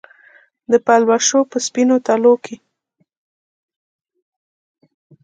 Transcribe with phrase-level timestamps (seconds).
[0.71, 2.55] د پلوشو په سپینو تلو کې